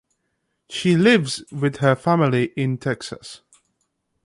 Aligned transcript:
She 0.67 0.97
lives 0.97 1.43
with 1.51 1.75
her 1.77 1.95
family 1.95 2.53
in 2.57 2.79
Texas. 2.79 3.43